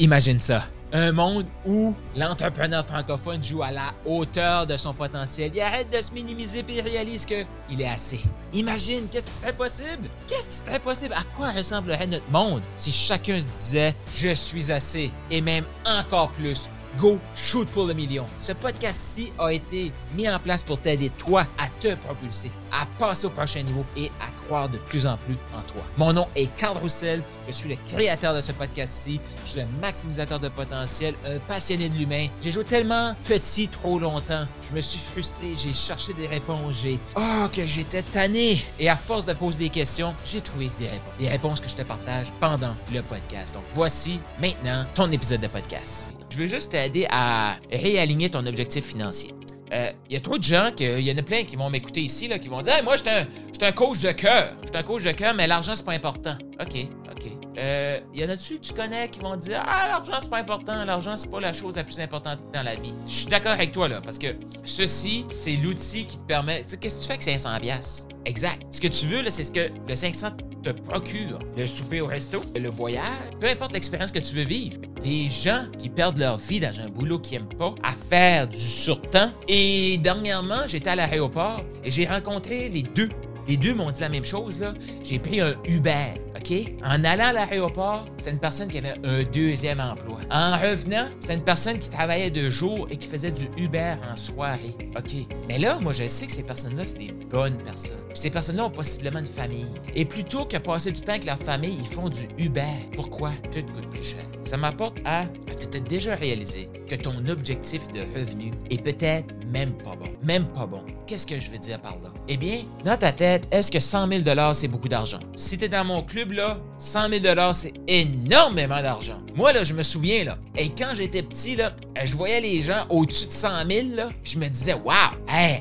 Imagine 0.00 0.40
ça. 0.40 0.64
Un 0.94 1.12
monde 1.12 1.44
où 1.66 1.94
l'entrepreneur 2.16 2.84
francophone 2.86 3.42
joue 3.42 3.62
à 3.62 3.70
la 3.70 3.92
hauteur 4.06 4.66
de 4.66 4.78
son 4.78 4.94
potentiel. 4.94 5.52
Il 5.54 5.60
arrête 5.60 5.92
de 5.94 6.00
se 6.00 6.10
minimiser 6.10 6.60
et 6.60 6.72
il 6.72 6.80
réalise 6.80 7.26
qu'il 7.26 7.80
est 7.80 7.86
assez. 7.86 8.18
Imagine, 8.54 9.06
qu'est-ce 9.10 9.26
qui 9.28 9.34
serait 9.34 9.52
possible? 9.52 10.08
Qu'est-ce 10.26 10.48
qui 10.48 10.56
serait 10.56 10.80
possible? 10.80 11.12
À 11.12 11.22
quoi 11.36 11.50
ressemblerait 11.50 12.06
notre 12.06 12.28
monde 12.30 12.62
si 12.76 12.90
chacun 12.90 13.38
se 13.38 13.48
disait 13.58 13.94
Je 14.16 14.30
suis 14.30 14.72
assez 14.72 15.10
et 15.30 15.42
même 15.42 15.64
encore 15.86 16.30
plus 16.30 16.70
Go 16.98 17.18
Shoot 17.34 17.68
pour 17.68 17.86
le 17.86 17.94
million. 17.94 18.26
Ce 18.38 18.52
podcast-ci 18.52 19.32
a 19.38 19.52
été 19.52 19.92
mis 20.14 20.28
en 20.28 20.38
place 20.38 20.62
pour 20.62 20.80
t'aider 20.80 21.10
toi 21.10 21.46
à 21.58 21.68
te 21.80 21.94
propulser, 21.94 22.50
à 22.72 22.86
passer 22.98 23.26
au 23.26 23.30
prochain 23.30 23.62
niveau 23.62 23.84
et 23.96 24.10
à 24.20 24.30
croire 24.44 24.68
de 24.68 24.78
plus 24.78 25.06
en 25.06 25.16
plus 25.16 25.36
en 25.54 25.62
toi. 25.62 25.82
Mon 25.96 26.12
nom 26.12 26.26
est 26.34 26.54
Carl 26.56 26.76
Roussel, 26.78 27.22
je 27.46 27.52
suis 27.52 27.68
le 27.68 27.76
créateur 27.86 28.34
de 28.34 28.42
ce 28.42 28.52
podcast-ci, 28.52 29.20
je 29.44 29.50
suis 29.50 29.60
un 29.60 29.68
maximisateur 29.80 30.40
de 30.40 30.48
potentiel, 30.48 31.14
un 31.24 31.38
passionné 31.38 31.88
de 31.88 31.94
l'humain. 31.94 32.26
J'ai 32.40 32.50
joué 32.50 32.64
tellement 32.64 33.14
petit 33.24 33.68
trop 33.68 33.98
longtemps, 33.98 34.46
je 34.68 34.74
me 34.74 34.80
suis 34.80 34.98
frustré, 34.98 35.54
j'ai 35.54 35.72
cherché 35.72 36.12
des 36.14 36.26
réponses, 36.26 36.74
j'ai 36.82 36.98
oh 37.16 37.46
que 37.52 37.66
j'étais 37.66 38.02
tanné 38.02 38.64
et 38.78 38.88
à 38.88 38.96
force 38.96 39.24
de 39.24 39.32
poser 39.32 39.58
des 39.58 39.68
questions, 39.68 40.14
j'ai 40.24 40.40
trouvé 40.40 40.70
des 40.78 40.88
réponses, 40.88 41.12
des 41.18 41.28
réponses 41.28 41.60
que 41.60 41.68
je 41.68 41.76
te 41.76 41.82
partage 41.82 42.28
pendant 42.40 42.74
le 42.92 43.02
podcast. 43.02 43.54
Donc 43.54 43.64
voici 43.70 44.20
maintenant 44.40 44.84
ton 44.94 45.10
épisode 45.10 45.40
de 45.40 45.48
podcast. 45.48 46.19
Je 46.30 46.36
veux 46.36 46.46
juste 46.46 46.70
t'aider 46.70 47.06
à 47.10 47.56
réaligner 47.72 48.30
ton 48.30 48.46
objectif 48.46 48.84
financier. 48.84 49.34
Il 49.72 49.76
euh, 49.76 49.90
y 50.10 50.16
a 50.16 50.20
trop 50.20 50.38
de 50.38 50.42
gens, 50.42 50.70
il 50.78 51.00
y 51.00 51.12
en 51.12 51.16
a 51.16 51.22
plein 51.22 51.44
qui 51.44 51.54
vont 51.54 51.70
m'écouter 51.70 52.00
ici, 52.00 52.26
là, 52.26 52.38
qui 52.38 52.48
vont 52.48 52.60
dire 52.60 52.72
Moi, 52.82 52.96
je 52.96 53.02
suis 53.02 53.64
un, 53.64 53.72
coach 53.72 53.98
de 53.98 54.10
cœur. 54.10 54.56
Je 54.62 54.68
suis 54.68 54.76
un 54.76 54.82
coach 54.82 55.04
de 55.04 55.12
cœur, 55.12 55.34
mais 55.34 55.46
l'argent, 55.46 55.76
c'est 55.76 55.84
pas 55.84 55.92
important. 55.92 56.36
OK, 56.60 56.88
OK. 57.10 57.24
Il 57.24 57.58
euh, 57.58 58.00
y 58.14 58.24
en 58.24 58.28
a-tu 58.28 58.56
que 58.56 58.60
tu 58.60 58.72
connais 58.72 59.08
qui 59.08 59.20
vont 59.20 59.36
dire 59.36 59.62
Ah, 59.64 59.86
l'argent, 59.88 60.18
c'est 60.20 60.30
pas 60.30 60.38
important. 60.38 60.84
L'argent, 60.84 61.14
c'est 61.16 61.30
pas 61.30 61.40
la 61.40 61.52
chose 61.52 61.76
la 61.76 61.84
plus 61.84 62.00
importante 62.00 62.38
dans 62.52 62.62
la 62.62 62.74
vie. 62.74 62.94
Je 63.06 63.12
suis 63.12 63.26
d'accord 63.26 63.52
avec 63.52 63.70
toi, 63.72 63.88
là, 63.88 64.00
parce 64.00 64.18
que 64.18 64.34
ceci, 64.64 65.24
c'est 65.32 65.56
l'outil 65.56 66.04
qui 66.04 66.16
te 66.16 66.26
permet. 66.26 66.64
Qu'est-ce 66.80 66.96
que 66.96 67.02
tu 67.02 67.06
fais 67.06 67.32
avec 67.32 67.62
500$? 67.62 68.06
Exact. 68.24 68.62
Ce 68.70 68.80
que 68.80 68.88
tu 68.88 69.06
veux, 69.06 69.22
là, 69.22 69.30
c'est 69.30 69.44
ce 69.44 69.52
que 69.52 69.70
le 69.86 69.94
500 69.94 70.30
te 70.62 70.70
procure. 70.70 71.38
Le 71.56 71.66
souper 71.66 72.00
au 72.00 72.06
resto, 72.06 72.42
le 72.54 72.68
voyage, 72.68 73.06
peu 73.40 73.48
importe 73.48 73.72
l'expérience 73.72 74.12
que 74.12 74.18
tu 74.18 74.34
veux 74.34 74.44
vivre. 74.44 74.80
Les 75.02 75.30
gens 75.30 75.64
qui 75.78 75.88
perdent 75.88 76.18
leur 76.18 76.38
vie 76.38 76.60
dans 76.60 76.78
un 76.80 76.88
boulot 76.88 77.18
qu'ils 77.18 77.38
n'aiment 77.38 77.58
pas, 77.58 77.74
à 77.82 77.92
faire 77.92 78.48
du 78.48 78.58
surtemps. 78.58 79.30
Et 79.48 79.98
dernièrement, 79.98 80.66
j'étais 80.66 80.90
à 80.90 80.96
l'aéroport 80.96 81.64
et 81.84 81.90
j'ai 81.90 82.06
rencontré 82.06 82.68
les 82.68 82.82
deux 82.82 83.08
les 83.50 83.56
deux 83.56 83.74
m'ont 83.74 83.90
dit 83.90 84.00
la 84.00 84.08
même 84.08 84.24
chose. 84.24 84.60
Là. 84.60 84.74
J'ai 85.02 85.18
pris 85.18 85.40
un 85.40 85.54
Uber, 85.64 86.14
OK? 86.36 86.72
En 86.84 87.02
allant 87.02 87.26
à 87.26 87.32
l'aéroport, 87.32 88.06
c'est 88.16 88.30
une 88.30 88.38
personne 88.38 88.68
qui 88.68 88.78
avait 88.78 88.94
un 89.02 89.24
deuxième 89.24 89.80
emploi. 89.80 90.18
En 90.30 90.56
revenant, 90.56 91.06
c'est 91.18 91.34
une 91.34 91.42
personne 91.42 91.80
qui 91.80 91.90
travaillait 91.90 92.30
de 92.30 92.48
jour 92.48 92.86
et 92.92 92.96
qui 92.96 93.08
faisait 93.08 93.32
du 93.32 93.48
Uber 93.58 93.96
en 94.12 94.16
soirée. 94.16 94.76
OK? 94.96 95.26
Mais 95.48 95.58
là, 95.58 95.80
moi, 95.80 95.92
je 95.92 96.06
sais 96.06 96.26
que 96.26 96.32
ces 96.32 96.44
personnes-là, 96.44 96.84
c'est 96.84 96.98
des 96.98 97.12
bonnes 97.28 97.56
personnes. 97.56 97.98
ces 98.14 98.30
personnes-là 98.30 98.66
ont 98.66 98.70
possiblement 98.70 99.18
une 99.18 99.26
famille. 99.26 99.80
Et 99.96 100.04
plutôt 100.04 100.44
que 100.44 100.56
passer 100.56 100.92
du 100.92 101.00
temps 101.00 101.12
avec 101.12 101.24
leur 101.24 101.38
famille, 101.38 101.76
ils 101.80 101.88
font 101.88 102.08
du 102.08 102.28
Uber. 102.38 102.62
Pourquoi? 102.94 103.32
Tout 103.50 103.64
coûte 103.74 103.90
plus 103.90 104.04
cher. 104.04 104.24
Ça 104.42 104.56
m'apporte 104.56 104.98
à... 105.04 105.24
Est-ce 105.48 105.66
que 105.66 105.72
tu 105.72 105.78
as 105.78 105.80
déjà 105.80 106.14
réalisé 106.14 106.68
que 106.88 106.94
ton 106.94 107.26
objectif 107.26 107.88
de 107.88 108.00
revenu 108.16 108.52
est 108.70 108.82
peut-être 108.82 109.34
même 109.52 109.72
pas 109.72 109.96
bon? 109.96 110.06
Même 110.22 110.46
pas 110.52 110.66
bon. 110.66 110.84
Qu'est-ce 111.06 111.26
que 111.26 111.40
je 111.40 111.50
veux 111.50 111.58
dire 111.58 111.80
par 111.80 111.96
là? 112.02 112.12
Eh 112.28 112.36
bien, 112.36 112.58
dans 112.84 112.96
ta 112.96 113.10
tête, 113.10 113.39
est-ce 113.50 113.70
que 113.70 113.80
100 113.80 114.08
000 114.24 114.54
c'est 114.54 114.68
beaucoup 114.68 114.88
d'argent? 114.88 115.20
Si 115.36 115.58
tu 115.58 115.64
es 115.64 115.68
dans 115.68 115.84
mon 115.84 116.02
club, 116.02 116.32
là, 116.32 116.58
100 116.78 117.08
000 117.20 117.52
c'est 117.52 117.72
énormément 117.88 118.80
d'argent. 118.82 119.20
Moi, 119.34 119.52
là, 119.52 119.64
je 119.64 119.74
me 119.74 119.82
souviens, 119.82 120.24
là, 120.24 120.38
et 120.56 120.68
quand 120.68 120.92
j'étais 120.94 121.22
petit, 121.22 121.56
là, 121.56 121.72
je 122.02 122.14
voyais 122.16 122.40
les 122.40 122.62
gens 122.62 122.84
au-dessus 122.88 123.26
de 123.26 123.32
100 123.32 123.48
000, 123.70 123.86
là, 123.94 124.08
puis 124.22 124.32
je 124.32 124.38
me 124.38 124.48
disais, 124.48 124.74
waouh, 124.74 124.96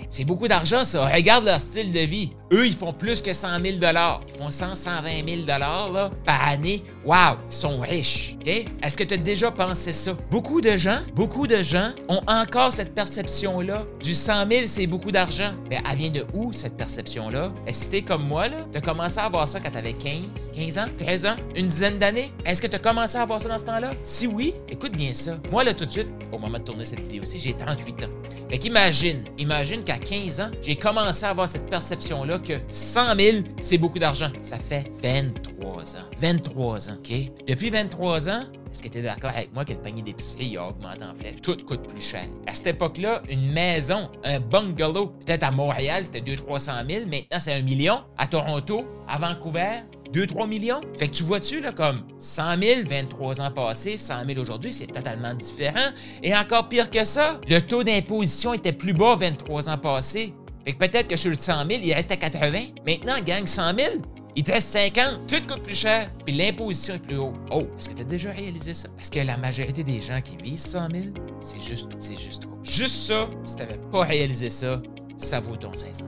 c'est 0.09 0.25
beaucoup 0.25 0.47
d'argent, 0.47 0.83
ça. 0.83 1.07
Regarde 1.07 1.45
leur 1.45 1.61
style 1.61 1.91
de 1.91 1.99
vie. 1.99 2.31
Eux, 2.51 2.65
ils 2.65 2.73
font 2.73 2.93
plus 2.93 3.21
que 3.21 3.31
100 3.31 3.61
000 3.63 3.77
Ils 3.77 4.33
font 4.35 4.49
100, 4.49 4.75
120 4.75 5.09
000 5.27 5.47
là, 5.47 6.09
par 6.25 6.47
année. 6.47 6.83
Waouh, 7.05 7.37
ils 7.51 7.55
sont 7.55 7.79
riches. 7.79 8.37
OK? 8.39 8.47
Est-ce 8.47 8.97
que 8.97 9.03
tu 9.03 9.13
as 9.13 9.17
déjà 9.17 9.51
pensé 9.51 9.93
ça? 9.93 10.17
Beaucoup 10.31 10.59
de 10.59 10.75
gens, 10.75 10.99
beaucoup 11.13 11.45
de 11.45 11.57
gens 11.57 11.91
ont 12.07 12.21
encore 12.25 12.73
cette 12.73 12.95
perception-là 12.95 13.85
du 14.01 14.15
100 14.15 14.49
000, 14.49 14.63
c'est 14.65 14.87
beaucoup 14.87 15.11
d'argent. 15.11 15.51
Mais 15.69 15.79
elle 15.89 15.97
vient 15.97 16.09
de 16.09 16.25
où, 16.33 16.51
cette 16.51 16.75
perception-là? 16.75 17.53
Est-ce 17.67 17.85
que 17.85 17.91
t'es 17.91 18.01
comme 18.01 18.23
moi, 18.23 18.47
là? 18.47 18.57
T'as 18.71 18.81
commencé 18.81 19.19
à 19.19 19.25
avoir 19.25 19.47
ça 19.47 19.59
quand 19.59 19.69
t'avais 19.69 19.93
15, 19.93 20.51
15 20.51 20.77
ans, 20.79 20.85
13 20.97 21.25
ans, 21.27 21.35
une 21.55 21.67
dizaine 21.67 21.99
d'années? 21.99 22.31
Est-ce 22.45 22.63
que 22.63 22.67
t'as 22.67 22.79
commencé 22.79 23.17
à 23.17 23.21
avoir 23.21 23.39
ça 23.39 23.49
dans 23.49 23.59
ce 23.59 23.65
temps-là? 23.65 23.91
Si 24.01 24.25
oui, 24.25 24.55
écoute 24.79 24.95
bien 24.95 25.13
ça. 25.13 25.37
Moi, 25.51 25.65
là, 25.65 25.73
tout 25.73 25.85
de 25.85 25.91
suite, 25.91 26.07
au 26.31 26.39
moment 26.39 26.57
de 26.57 26.63
tourner 26.63 26.85
cette 26.85 27.01
vidéo-ci, 27.01 27.37
j'ai 27.37 27.51
38 27.53 28.05
ans. 28.05 28.09
Fait 28.49 28.57
qu'imagine, 28.57 29.25
imagine 29.37 29.83
qu'à 29.83 29.97
15 29.97 30.39
ans, 30.39 30.51
j'ai 30.61 30.77
commencé 30.77 31.25
à 31.25 31.31
avoir 31.31 31.49
cette 31.49 31.69
perception-là 31.69 32.39
que 32.39 32.53
100 32.69 33.19
000, 33.19 33.37
c'est 33.59 33.77
beaucoup 33.77 33.99
d'argent. 33.99 34.29
Ça 34.41 34.57
fait 34.57 34.89
23 35.03 35.97
ans. 35.97 36.05
23 36.17 36.91
ans, 36.91 36.93
OK? 36.97 37.11
Depuis 37.45 37.69
23 37.69 38.29
ans, 38.29 38.43
est-ce 38.71 38.81
que 38.81 38.87
tu 38.87 38.99
es 38.99 39.01
d'accord 39.01 39.31
avec 39.31 39.53
moi 39.53 39.65
que 39.65 39.73
le 39.73 39.79
panier 39.79 40.01
d'épicerie 40.01 40.55
a 40.55 40.69
augmenté 40.69 41.03
en 41.03 41.13
flèche? 41.13 41.41
Tout 41.41 41.57
coûte 41.67 41.85
plus 41.85 42.01
cher. 42.01 42.27
À 42.47 42.55
cette 42.55 42.67
époque-là, 42.67 43.21
une 43.29 43.51
maison, 43.51 44.09
un 44.23 44.39
bungalow, 44.39 45.07
peut-être 45.07 45.43
à 45.43 45.51
Montréal, 45.51 46.05
c'était 46.05 46.21
200-300 46.21 46.89
000. 46.89 47.05
Maintenant, 47.05 47.39
c'est 47.39 47.53
un 47.53 47.61
million. 47.61 47.99
À 48.17 48.27
Toronto, 48.27 48.87
à 49.09 49.17
Vancouver, 49.17 49.81
2-3 50.13 50.47
millions. 50.47 50.81
Fait 50.97 51.07
que 51.07 51.13
tu 51.13 51.23
vois-tu, 51.23 51.61
là, 51.61 51.71
comme 51.71 52.03
100 52.17 52.59
000, 52.61 52.81
23 52.89 53.41
ans 53.41 53.51
passés, 53.51 53.97
100 53.97 54.25
000 54.27 54.39
aujourd'hui, 54.39 54.73
c'est 54.73 54.87
totalement 54.87 55.33
différent. 55.33 55.89
Et 56.23 56.35
encore 56.35 56.69
pire 56.69 56.89
que 56.89 57.03
ça, 57.03 57.39
le 57.47 57.59
taux 57.59 57.83
d'imposition 57.83 58.53
était 58.53 58.73
plus 58.73 58.93
bas 58.93 59.15
23 59.15 59.69
ans 59.69 59.77
passés. 59.77 60.33
Fait 60.65 60.73
que 60.73 60.77
peut-être 60.77 61.07
que 61.07 61.15
sur 61.15 61.29
le 61.29 61.37
100 61.37 61.67
000, 61.69 61.81
il 61.83 61.93
reste 61.93 62.11
à 62.11 62.17
80. 62.17 62.59
Maintenant, 62.85 63.15
gang 63.25 63.45
100 63.45 63.75
000, 63.75 63.87
il 64.35 64.43
te 64.43 64.51
reste 64.51 64.69
50. 64.69 65.27
Tout 65.27 65.41
coûte 65.47 65.63
plus 65.63 65.75
cher. 65.75 66.11
Puis 66.25 66.35
l'imposition 66.35 66.95
est 66.95 66.99
plus 66.99 67.17
haute. 67.17 67.35
Oh, 67.51 67.63
est-ce 67.77 67.89
que 67.89 67.93
tu 67.93 68.01
as 68.01 68.05
déjà 68.05 68.31
réalisé 68.31 68.73
ça? 68.73 68.89
Parce 68.95 69.09
que 69.09 69.19
la 69.19 69.37
majorité 69.37 69.83
des 69.83 69.99
gens 69.99 70.21
qui 70.21 70.37
visent 70.37 70.65
100 70.65 70.89
000, 70.91 71.03
c'est 71.39 71.61
juste, 71.61 71.91
c'est 71.99 72.19
juste 72.19 72.43
trop. 72.43 72.57
Juste 72.63 72.95
ça, 72.95 73.29
si 73.43 73.55
tu 73.55 73.61
n'avais 73.61 73.79
pas 73.91 74.03
réalisé 74.03 74.49
ça, 74.49 74.81
ça 75.19 75.39
vaut 75.39 75.55
ton 75.55 75.73
500 75.73 76.05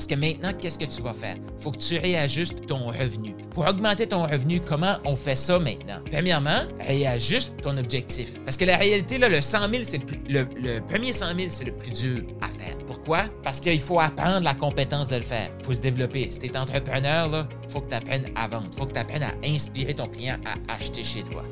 parce 0.00 0.06
que 0.06 0.14
maintenant, 0.14 0.52
qu'est-ce 0.58 0.78
que 0.78 0.84
tu 0.84 1.02
vas 1.02 1.12
faire? 1.12 1.36
Faut 1.58 1.72
que 1.72 1.78
tu 1.78 1.98
réajustes 1.98 2.66
ton 2.66 2.86
revenu. 2.86 3.34
Pour 3.52 3.66
augmenter 3.66 4.06
ton 4.06 4.26
revenu, 4.26 4.60
comment 4.60 4.96
on 5.04 5.16
fait 5.16 5.36
ça 5.36 5.58
maintenant? 5.58 5.98
Premièrement, 6.10 6.60
réajuste 6.80 7.52
ton 7.62 7.76
objectif. 7.76 8.42
Parce 8.44 8.56
que 8.56 8.64
la 8.64 8.76
réalité, 8.76 9.18
là, 9.18 9.28
le 9.28 9.42
100 9.42 9.68
000, 9.68 9.82
c'est 9.84 10.00
le, 10.28 10.80
premier 10.86 11.12
100 11.12 11.36
000, 11.36 11.48
c'est 11.48 11.64
le 11.64 11.72
plus 11.72 11.90
dur 11.90 12.22
à 12.40 12.46
faire. 12.48 12.78
Pourquoi? 12.86 13.24
Parce 13.42 13.60
qu'il 13.60 13.80
faut 13.80 14.00
apprendre 14.00 14.40
la 14.40 14.54
compétence 14.54 15.08
de 15.08 15.16
le 15.16 15.22
faire. 15.22 15.50
Il 15.58 15.64
faut 15.66 15.74
se 15.74 15.80
développer. 15.80 16.28
Si 16.30 16.38
tu 16.38 16.46
es 16.46 16.56
entrepreneur, 16.56 17.46
faut 17.70 17.80
que 17.80 17.88
tu 17.88 17.94
apprennes 17.94 18.26
à 18.34 18.48
vendre. 18.48 18.68
Faut 18.76 18.86
que 18.86 18.92
tu 18.92 18.98
apprennes 18.98 19.22
à 19.22 19.32
inspirer 19.44 19.94
ton 19.94 20.06
client 20.06 20.38
à 20.44 20.74
acheter 20.74 21.02
chez 21.02 21.22
toi. 21.22 21.44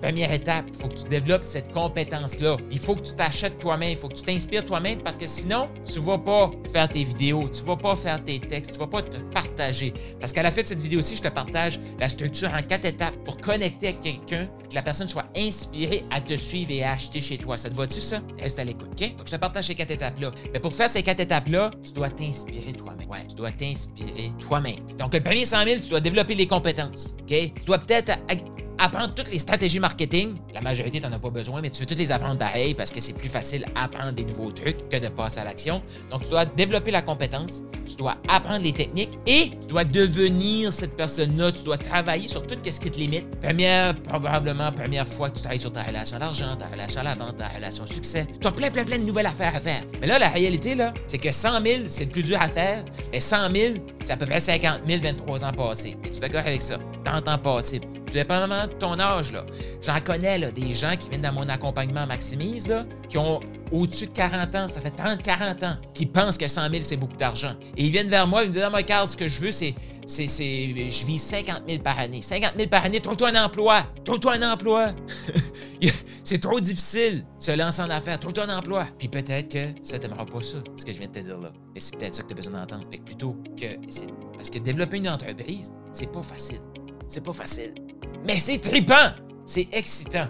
Première 0.00 0.32
étape, 0.32 0.66
il 0.68 0.74
faut 0.74 0.88
que 0.88 0.94
tu 0.94 1.08
développes 1.08 1.42
cette 1.42 1.72
compétence-là. 1.72 2.56
Il 2.70 2.78
faut 2.78 2.94
que 2.94 3.02
tu 3.02 3.14
t'achètes 3.14 3.58
toi-même. 3.58 3.90
Il 3.90 3.96
faut 3.96 4.08
que 4.08 4.14
tu 4.14 4.22
t'inspires 4.22 4.64
toi-même 4.64 5.02
parce 5.02 5.16
que 5.16 5.26
sinon, 5.26 5.68
tu 5.84 5.98
ne 5.98 6.04
vas 6.04 6.18
pas 6.18 6.50
faire 6.72 6.88
tes 6.88 7.04
vidéos. 7.04 7.48
Tu 7.52 7.62
ne 7.62 7.66
vas 7.66 7.76
pas 7.76 7.96
faire 7.96 8.22
tes 8.22 8.38
textes. 8.38 8.72
Tu 8.72 8.78
ne 8.78 8.84
vas 8.84 8.90
pas 8.90 9.02
te 9.02 9.16
partager. 9.32 9.92
Parce 10.20 10.32
qu'à 10.32 10.42
la 10.42 10.50
fin 10.50 10.62
de 10.62 10.68
cette 10.68 10.80
vidéo-ci, 10.80 11.16
je 11.16 11.22
te 11.22 11.28
partage 11.28 11.80
la 11.98 12.08
structure 12.08 12.48
en 12.54 12.62
quatre 12.62 12.84
étapes 12.84 13.16
pour 13.24 13.38
connecter 13.38 13.88
avec 13.88 14.00
quelqu'un, 14.00 14.46
que 14.68 14.74
la 14.74 14.82
personne 14.82 15.08
soit 15.08 15.26
inspirée 15.36 16.04
à 16.10 16.20
te 16.20 16.36
suivre 16.36 16.70
et 16.70 16.84
à 16.84 16.92
acheter 16.92 17.20
chez 17.20 17.38
toi. 17.38 17.58
Ça 17.58 17.68
te 17.68 17.74
va-tu, 17.74 18.00
ça? 18.00 18.20
Reste 18.40 18.58
à 18.58 18.64
l'écoute, 18.64 18.88
OK? 18.92 19.16
Donc, 19.16 19.26
je 19.26 19.32
te 19.32 19.36
partage 19.36 19.64
ces 19.64 19.74
quatre 19.74 19.90
étapes-là. 19.90 20.30
Mais 20.52 20.60
pour 20.60 20.72
faire 20.72 20.88
ces 20.88 21.02
quatre 21.02 21.20
étapes-là, 21.20 21.70
tu 21.82 21.92
dois 21.92 22.10
t'inspirer 22.10 22.72
toi-même. 22.72 23.08
Ouais, 23.08 23.26
tu 23.28 23.34
dois 23.34 23.50
t'inspirer 23.50 24.32
toi-même. 24.38 24.86
Donc, 24.98 25.14
le 25.14 25.20
premier 25.20 25.44
100 25.56 25.64
000, 25.64 25.80
tu 25.82 25.88
dois 25.88 26.00
développer 26.00 26.34
les 26.34 26.46
compétences. 26.46 27.16
OK? 27.22 27.28
Tu 27.28 27.64
dois 27.64 27.78
peut-être 27.78 28.12
apprendre 28.78 29.14
toutes 29.14 29.30
les 29.30 29.38
stratégies 29.38 29.80
marketing. 29.80 30.34
La 30.54 30.60
majorité, 30.60 31.00
tu 31.00 31.06
n'en 31.06 31.12
as 31.12 31.18
pas 31.18 31.30
besoin, 31.30 31.60
mais 31.60 31.70
tu 31.70 31.80
veux 31.80 31.86
toutes 31.86 31.98
les 31.98 32.12
apprendre 32.12 32.38
pareil 32.38 32.74
parce 32.74 32.90
que 32.90 33.00
c'est 33.00 33.12
plus 33.12 33.28
facile 33.28 33.64
d'apprendre 33.74 34.12
des 34.12 34.24
nouveaux 34.24 34.52
trucs 34.52 34.88
que 34.88 34.96
de 34.96 35.08
passer 35.08 35.40
à 35.40 35.44
l'action. 35.44 35.82
Donc, 36.10 36.24
tu 36.24 36.30
dois 36.30 36.44
développer 36.44 36.90
la 36.90 37.02
compétence, 37.02 37.62
tu 37.86 37.96
dois 37.96 38.16
apprendre 38.28 38.62
les 38.62 38.72
techniques 38.72 39.18
et 39.26 39.50
tu 39.50 39.66
dois 39.68 39.84
devenir 39.84 40.72
cette 40.72 40.96
personne-là. 40.96 41.52
Tu 41.52 41.62
dois 41.62 41.78
travailler 41.78 42.28
sur 42.28 42.46
tout 42.46 42.56
ce 42.64 42.80
qui 42.80 42.90
te 42.90 42.98
limite. 42.98 43.38
Première, 43.40 44.00
probablement, 44.02 44.72
première 44.72 45.06
fois 45.06 45.30
que 45.30 45.36
tu 45.36 45.42
travailles 45.42 45.60
sur 45.60 45.72
ta 45.72 45.82
relation 45.82 46.16
à 46.16 46.20
l'argent, 46.20 46.56
ta 46.56 46.66
relation 46.66 47.00
à 47.00 47.04
la 47.04 47.14
vente, 47.14 47.36
ta 47.36 47.48
relation 47.48 47.84
au 47.84 47.86
succès. 47.86 48.26
Tu 48.40 48.46
as 48.46 48.52
plein, 48.52 48.70
plein, 48.70 48.84
plein 48.84 48.98
de 48.98 49.04
nouvelles 49.04 49.26
affaires 49.26 49.54
à 49.54 49.60
faire. 49.60 49.82
Mais 50.00 50.06
là, 50.06 50.18
la 50.18 50.28
réalité, 50.28 50.74
là, 50.74 50.92
c'est 51.06 51.18
que 51.18 51.32
100 51.32 51.62
000, 51.64 51.82
c'est 51.88 52.04
le 52.04 52.10
plus 52.10 52.22
dur 52.22 52.40
à 52.40 52.48
faire. 52.48 52.84
Et 53.12 53.20
100 53.20 53.52
000, 53.52 53.74
c'est 54.02 54.12
à 54.12 54.16
peu 54.16 54.26
près 54.26 54.40
50 54.40 54.80
000, 54.86 55.02
23 55.02 55.44
ans 55.44 55.52
passés. 55.52 55.96
Es-tu 56.04 56.20
d'accord 56.20 56.40
avec 56.40 56.62
ça? 56.62 56.78
Tant 57.04 57.20
temps 57.20 57.38
passé 57.38 57.80
dépendamment 58.16 58.66
de 58.66 58.72
ton 58.72 58.98
âge, 58.98 59.32
là. 59.32 59.44
J'en 59.82 60.00
connais 60.00 60.50
des 60.52 60.74
gens 60.74 60.96
qui 60.98 61.08
viennent 61.08 61.22
dans 61.22 61.32
mon 61.32 61.48
accompagnement 61.48 62.06
Maximise, 62.06 62.66
là, 62.66 62.84
qui 63.08 63.18
ont 63.18 63.40
au-dessus 63.72 64.06
de 64.06 64.12
40 64.12 64.54
ans, 64.54 64.68
ça 64.68 64.80
fait 64.80 64.90
30, 64.90 65.22
40 65.22 65.62
ans, 65.64 65.76
qui 65.92 66.06
pensent 66.06 66.38
que 66.38 66.46
100 66.46 66.70
000, 66.70 66.82
c'est 66.82 66.96
beaucoup 66.96 67.16
d'argent. 67.16 67.54
Et 67.76 67.84
ils 67.84 67.90
viennent 67.90 68.08
vers 68.08 68.26
moi, 68.26 68.42
ils 68.42 68.48
me 68.48 68.52
disent, 68.52 68.62
ah, 68.62 68.70
moi, 68.70 68.82
Carl, 68.82 69.06
ce 69.06 69.16
que 69.16 69.28
je 69.28 69.40
veux, 69.40 69.52
c'est, 69.52 69.74
c'est, 70.06 70.28
c'est, 70.28 70.88
je 70.88 71.06
vis 71.06 71.18
50 71.18 71.62
000 71.68 71.82
par 71.82 71.98
année. 71.98 72.22
50 72.22 72.52
000 72.56 72.68
par 72.68 72.84
année, 72.84 73.00
trouve-toi 73.00 73.30
un 73.30 73.44
emploi. 73.44 73.82
Trouve-toi 74.04 74.34
un 74.34 74.52
emploi. 74.52 74.92
c'est 76.24 76.40
trop 76.40 76.60
difficile, 76.60 77.24
se 77.38 77.50
lancer 77.52 77.82
en 77.82 77.90
affaires. 77.90 78.20
Trouve-toi 78.20 78.44
un 78.44 78.58
emploi. 78.58 78.86
Puis 78.98 79.08
peut-être 79.08 79.48
que 79.48 79.82
ça 79.82 79.98
t'aimera 79.98 80.24
pas 80.24 80.42
ça, 80.42 80.58
ce 80.76 80.84
que 80.84 80.92
je 80.92 80.98
viens 80.98 81.08
de 81.08 81.12
te 81.12 81.18
dire 81.20 81.38
là. 81.38 81.52
Mais 81.74 81.80
c'est 81.80 81.96
peut-être 81.96 82.14
ça 82.14 82.22
que 82.22 82.28
tu 82.28 82.34
as 82.34 82.36
besoin 82.36 82.52
d'entendre. 82.52 82.86
Plutôt 83.04 83.36
que, 83.56 83.66
parce 84.36 84.50
que 84.50 84.58
développer 84.58 84.98
une 84.98 85.08
entreprise, 85.08 85.72
c'est 85.92 86.10
pas 86.10 86.22
facile. 86.22 86.60
C'est 87.08 87.24
pas 87.24 87.32
facile. 87.32 87.74
Mais 88.26 88.40
c'est 88.40 88.58
trippant. 88.58 89.12
C'est 89.44 89.68
excitant. 89.72 90.26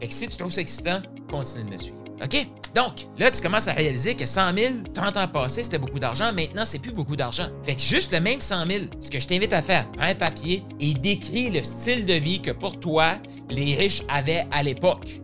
Fait 0.00 0.08
que 0.08 0.12
si 0.12 0.28
tu 0.28 0.36
trouves 0.36 0.50
ça 0.50 0.60
excitant, 0.60 1.00
continue 1.30 1.64
de 1.64 1.70
me 1.70 1.78
suivre. 1.78 1.96
OK? 2.22 2.48
Donc, 2.74 3.06
là, 3.18 3.30
tu 3.30 3.40
commences 3.40 3.68
à 3.68 3.72
réaliser 3.72 4.14
que 4.14 4.26
100 4.26 4.54
000, 4.54 4.74
30 4.92 5.16
ans 5.16 5.28
passés, 5.28 5.62
c'était 5.62 5.78
beaucoup 5.78 5.98
d'argent. 5.98 6.32
Maintenant, 6.32 6.64
c'est 6.66 6.78
plus 6.78 6.92
beaucoup 6.92 7.16
d'argent. 7.16 7.46
Fait 7.62 7.74
que 7.74 7.80
juste 7.80 8.12
le 8.12 8.20
même 8.20 8.40
100 8.40 8.66
000, 8.66 8.84
ce 9.00 9.10
que 9.10 9.18
je 9.18 9.26
t'invite 9.26 9.52
à 9.52 9.62
faire, 9.62 9.90
prends 9.92 10.04
un 10.04 10.14
papier 10.14 10.62
et 10.80 10.92
décris 10.92 11.48
le 11.48 11.62
style 11.62 12.04
de 12.04 12.14
vie 12.14 12.42
que 12.42 12.50
pour 12.50 12.78
toi, 12.78 13.14
les 13.48 13.76
riches 13.76 14.02
avaient 14.08 14.46
à 14.50 14.62
l'époque 14.62 15.20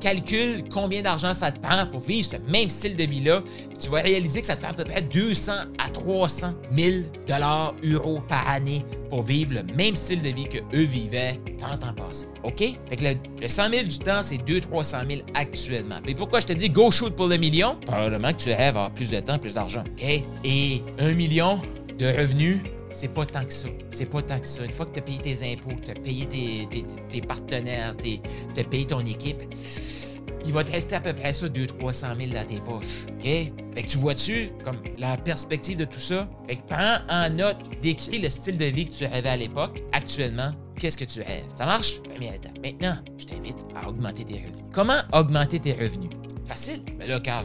calcule 0.00 0.64
combien 0.72 1.02
d'argent 1.02 1.34
ça 1.34 1.52
te 1.52 1.60
prend 1.60 1.86
pour 1.86 2.00
vivre 2.00 2.28
ce 2.28 2.36
même 2.50 2.70
style 2.70 2.96
de 2.96 3.04
vie-là, 3.04 3.42
tu 3.78 3.88
vas 3.88 4.00
réaliser 4.00 4.40
que 4.40 4.46
ça 4.46 4.56
te 4.56 4.62
prend 4.62 4.70
à 4.70 4.74
peu 4.74 4.84
près 4.84 5.02
200 5.02 5.52
à 5.78 5.90
300 5.90 6.54
000 6.76 6.96
dollars, 7.28 7.74
euros 7.84 8.20
par 8.28 8.48
année 8.48 8.84
pour 9.08 9.22
vivre 9.22 9.54
le 9.54 9.74
même 9.74 9.96
style 9.96 10.22
de 10.22 10.28
vie 10.28 10.48
que 10.48 10.58
eux 10.74 10.84
vivaient 10.84 11.38
tant 11.58 11.76
temps 11.76 11.92
passé. 11.92 12.26
OK? 12.44 12.58
Fait 12.88 12.96
que 12.96 13.04
le, 13.40 13.48
100 13.48 13.70
000 13.70 13.84
du 13.84 13.98
temps, 13.98 14.22
c'est 14.22 14.36
200-300 14.36 15.08
000 15.08 15.22
actuellement. 15.34 15.96
Mais 16.06 16.14
pourquoi 16.14 16.40
je 16.40 16.46
te 16.46 16.52
dis 16.52 16.70
go 16.70 16.90
shoot 16.90 17.14
pour 17.14 17.26
le 17.26 17.36
million? 17.36 17.76
Probablement 17.86 18.32
que 18.32 18.38
tu 18.38 18.48
rêves 18.50 18.76
avoir 18.76 18.90
plus 18.92 19.10
de 19.10 19.20
temps, 19.20 19.38
plus 19.38 19.54
d'argent. 19.54 19.84
OK? 19.98 20.22
Et 20.44 20.82
un 20.98 21.12
million 21.12 21.60
de 21.98 22.06
revenus, 22.06 22.58
c'est 22.90 23.08
pas 23.08 23.26
tant 23.26 23.44
que 23.44 23.52
ça. 23.52 23.68
C'est 23.90 24.06
pas 24.06 24.22
tant 24.22 24.40
que 24.40 24.46
ça. 24.46 24.64
Une 24.64 24.72
fois 24.72 24.86
que 24.86 24.92
tu 24.92 24.98
as 24.98 25.02
payé 25.02 25.18
tes 25.18 25.52
impôts, 25.52 25.78
tu 25.84 25.90
as 25.90 25.94
payé 25.94 26.26
tes, 26.26 27.20
partenaires, 27.22 27.94
tu 27.96 28.20
as 28.60 28.64
payé 28.64 28.86
ton 28.86 29.00
équipe, 29.00 29.42
il 30.44 30.52
va 30.52 30.64
te 30.64 30.72
rester 30.72 30.96
à 30.96 31.00
peu 31.00 31.12
près 31.12 31.32
ça, 31.32 31.46
200-300 31.46 32.28
000 32.28 32.32
dans 32.32 32.46
tes 32.46 32.60
poches. 32.60 33.06
OK? 33.08 33.22
Fait 33.22 33.82
que 33.82 33.86
tu 33.86 33.98
vois-tu, 33.98 34.50
comme 34.64 34.78
la 34.98 35.16
perspective 35.16 35.76
de 35.76 35.84
tout 35.84 35.98
ça? 35.98 36.28
Fait 36.46 36.56
que 36.56 36.66
prends 36.68 36.98
en 37.08 37.30
note, 37.30 37.58
décris 37.82 38.18
le 38.18 38.30
style 38.30 38.58
de 38.58 38.64
vie 38.66 38.88
que 38.88 38.94
tu 38.94 39.04
rêvais 39.04 39.28
à 39.28 39.36
l'époque. 39.36 39.82
Actuellement, 39.92 40.52
qu'est-ce 40.78 40.98
que 40.98 41.04
tu 41.04 41.20
rêves? 41.20 41.44
Ça 41.54 41.66
marche? 41.66 42.00
Première 42.02 42.34
étape. 42.34 42.58
Maintenant, 42.62 42.96
je 43.18 43.26
t'invite 43.26 43.58
à 43.76 43.88
augmenter 43.88 44.24
tes 44.24 44.34
revenus. 44.34 44.64
Comment 44.72 45.00
augmenter 45.12 45.60
tes 45.60 45.72
revenus? 45.72 46.10
Facile. 46.44 46.82
Mais 46.98 47.06
là, 47.06 47.20
car 47.20 47.44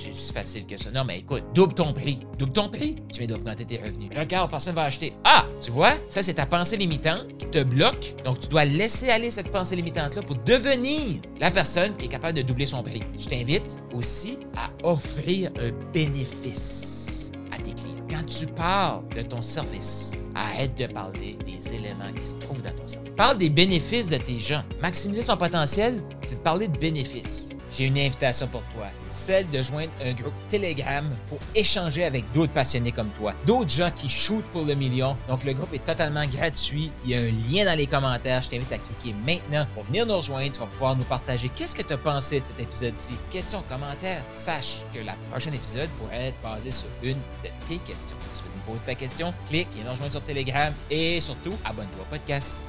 c'est 0.00 0.14
si 0.14 0.32
facile 0.32 0.66
que 0.66 0.76
ça. 0.76 0.90
Non, 0.90 1.04
mais 1.04 1.18
écoute, 1.18 1.44
double 1.54 1.74
ton 1.74 1.92
prix. 1.92 2.20
Double 2.38 2.52
ton 2.52 2.68
prix, 2.68 2.96
tu 3.12 3.18
viens 3.20 3.28
d'augmenter 3.28 3.64
tes 3.64 3.76
revenus. 3.76 4.10
Regarde, 4.16 4.50
personne 4.50 4.74
va 4.74 4.84
acheter. 4.84 5.14
Ah, 5.24 5.46
tu 5.62 5.70
vois, 5.70 5.92
ça, 6.08 6.22
c'est 6.22 6.34
ta 6.34 6.46
pensée 6.46 6.76
limitante 6.76 7.26
qui 7.38 7.46
te 7.46 7.62
bloque. 7.62 8.14
Donc, 8.24 8.40
tu 8.40 8.48
dois 8.48 8.64
laisser 8.64 9.10
aller 9.10 9.30
cette 9.30 9.50
pensée 9.50 9.76
limitante-là 9.76 10.22
pour 10.22 10.36
devenir 10.36 11.20
la 11.38 11.50
personne 11.50 11.96
qui 11.96 12.06
est 12.06 12.08
capable 12.08 12.36
de 12.36 12.42
doubler 12.42 12.66
son 12.66 12.82
prix. 12.82 13.02
Je 13.18 13.28
t'invite 13.28 13.76
aussi 13.92 14.38
à 14.56 14.70
offrir 14.86 15.50
un 15.60 15.70
bénéfice 15.92 17.32
à 17.52 17.58
tes 17.58 17.72
clients. 17.72 17.96
Quand 18.08 18.24
tu 18.26 18.46
parles 18.46 19.02
de 19.14 19.22
ton 19.22 19.42
service, 19.42 20.12
arrête 20.34 20.76
de 20.78 20.86
parler 20.86 21.36
des 21.44 21.74
éléments 21.74 22.12
qui 22.14 22.22
se 22.22 22.34
trouvent 22.36 22.62
dans 22.62 22.74
ton 22.74 22.86
service. 22.86 23.12
Parle 23.16 23.38
des 23.38 23.50
bénéfices 23.50 24.08
de 24.08 24.16
tes 24.16 24.38
gens. 24.38 24.62
Maximiser 24.80 25.22
son 25.22 25.36
potentiel, 25.36 26.02
c'est 26.22 26.36
de 26.36 26.40
parler 26.40 26.68
de 26.68 26.78
bénéfices 26.78 27.50
j'ai 27.70 27.84
une 27.84 27.98
invitation 27.98 28.46
pour 28.48 28.62
toi, 28.74 28.86
celle 29.08 29.48
de 29.50 29.62
joindre 29.62 29.92
un 30.04 30.12
groupe 30.12 30.34
Telegram 30.48 31.08
pour 31.28 31.38
échanger 31.54 32.04
avec 32.04 32.30
d'autres 32.32 32.52
passionnés 32.52 32.92
comme 32.92 33.10
toi, 33.10 33.34
d'autres 33.46 33.70
gens 33.70 33.90
qui 33.90 34.08
shootent 34.08 34.50
pour 34.52 34.64
le 34.64 34.74
million. 34.74 35.16
Donc 35.28 35.44
le 35.44 35.52
groupe 35.52 35.72
est 35.72 35.84
totalement 35.84 36.26
gratuit, 36.26 36.92
il 37.04 37.10
y 37.10 37.14
a 37.14 37.20
un 37.20 37.30
lien 37.30 37.64
dans 37.64 37.76
les 37.76 37.86
commentaires, 37.86 38.42
je 38.42 38.50
t'invite 38.50 38.72
à 38.72 38.78
cliquer 38.78 39.14
maintenant 39.26 39.66
pour 39.74 39.84
venir 39.84 40.06
nous 40.06 40.16
rejoindre, 40.16 40.50
tu 40.50 40.60
vas 40.60 40.66
pouvoir 40.66 40.96
nous 40.96 41.04
partager 41.04 41.48
qu'est-ce 41.54 41.74
que 41.74 41.82
tu 41.82 41.92
as 41.92 41.98
pensé 41.98 42.40
de 42.40 42.44
cet 42.44 42.60
épisode-ci. 42.60 43.12
Questions, 43.30 43.62
commentaires, 43.68 44.24
sache 44.30 44.84
que 44.92 45.00
la 45.00 45.14
prochaine 45.30 45.54
épisode 45.54 45.88
pourrait 45.98 46.28
être 46.28 46.40
basé 46.42 46.70
sur 46.70 46.88
une 47.02 47.18
de 47.44 47.48
tes 47.68 47.78
questions. 47.78 48.16
Si 48.32 48.40
tu 48.40 48.48
veux 48.48 48.54
nous 48.54 48.72
poser 48.72 48.84
ta 48.84 48.94
question, 48.94 49.32
clique, 49.46 49.68
viens 49.74 49.84
nous 49.84 49.90
rejoindre 49.90 50.12
sur 50.12 50.24
Telegram 50.24 50.72
et 50.90 51.20
surtout, 51.20 51.56
abonne-toi 51.64 52.02
au 52.02 52.10
podcast. 52.10 52.58